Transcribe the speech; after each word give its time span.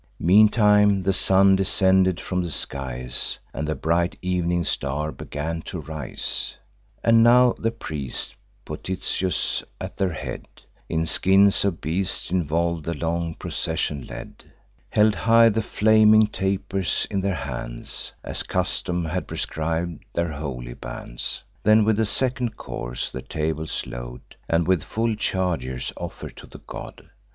Meantime 0.23 1.03
the 1.03 1.13
sun 1.13 1.55
descended 1.55 2.19
from 2.19 2.41
the 2.41 2.49
skies, 2.49 3.37
And 3.53 3.67
the 3.67 3.75
bright 3.75 4.17
evening 4.23 4.63
star 4.63 5.11
began 5.11 5.61
to 5.69 5.79
rise. 5.79 6.57
And 7.03 7.21
now 7.21 7.53
the 7.59 7.69
priests, 7.69 8.33
Potitius 8.65 9.63
at 9.79 9.97
their 9.97 10.13
head, 10.13 10.47
In 10.89 11.05
skins 11.05 11.63
of 11.63 11.81
beasts 11.81 12.31
involv'd, 12.31 12.83
the 12.85 12.95
long 12.95 13.35
procession 13.35 14.07
led; 14.07 14.43
Held 14.89 15.13
high 15.13 15.49
the 15.49 15.61
flaming 15.61 16.25
tapers 16.25 17.05
in 17.11 17.21
their 17.21 17.35
hands, 17.35 18.11
As 18.23 18.41
custom 18.41 19.05
had 19.05 19.27
prescrib'd 19.27 20.03
their 20.15 20.31
holy 20.31 20.73
bands; 20.73 21.43
Then 21.61 21.85
with 21.85 21.99
a 21.99 22.07
second 22.07 22.57
course 22.57 23.11
the 23.11 23.21
tables 23.21 23.85
load, 23.85 24.21
And 24.49 24.65
with 24.67 24.81
full 24.83 25.13
chargers 25.13 25.93
offer 25.95 26.31
to 26.31 26.47
the 26.47 26.61
god. 26.65 27.11